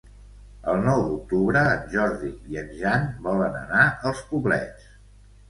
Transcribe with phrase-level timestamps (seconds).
[0.71, 4.91] El nou d'octubre en Jordi i en Jan volen anar als Poblets.